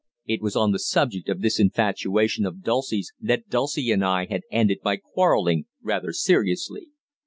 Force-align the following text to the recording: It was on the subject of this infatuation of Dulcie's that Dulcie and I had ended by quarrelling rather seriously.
It 0.25 0.41
was 0.41 0.55
on 0.55 0.71
the 0.71 0.79
subject 0.79 1.29
of 1.29 1.41
this 1.41 1.59
infatuation 1.59 2.43
of 2.43 2.63
Dulcie's 2.63 3.13
that 3.19 3.49
Dulcie 3.49 3.91
and 3.91 4.03
I 4.03 4.25
had 4.25 4.41
ended 4.49 4.79
by 4.83 4.97
quarrelling 4.97 5.65
rather 5.79 6.11
seriously. 6.11 6.87